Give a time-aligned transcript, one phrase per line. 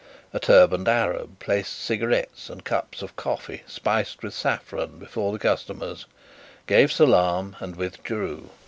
[0.33, 6.07] A turbaned Arab placed cigarettes and cups of coffee spiced with saffron before the customers,
[6.65, 8.49] gave salaam and withdrew.